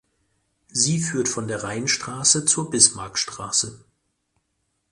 [0.71, 3.85] Sie führt von der Rheinstraße zur Bismarckstraße.